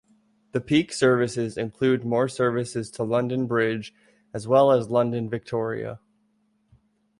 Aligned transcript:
The 0.53 0.61
peak 0.61 0.91
services 0.93 1.59
include 1.59 2.03
more 2.03 2.27
services 2.27 2.89
to 2.89 3.03
London 3.03 3.45
Bridge 3.45 3.93
as 4.33 4.47
well 4.47 4.71
as 4.71 4.89
London 4.89 5.29
Victoria. 5.29 5.99